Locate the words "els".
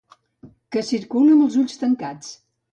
1.49-1.61